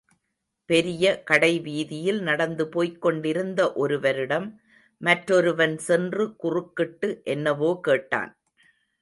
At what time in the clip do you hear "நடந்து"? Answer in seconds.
2.21-2.65